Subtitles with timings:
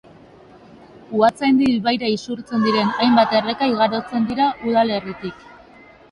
[1.17, 5.45] Uhaitzandi ibaira isurtzen diren hainbat erreka igarotzen dira udalerritik.